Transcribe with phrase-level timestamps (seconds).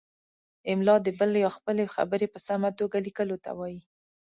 [0.71, 3.79] املاء د بل یا خپلې خبرې په سمه توګه لیکلو ته وايي.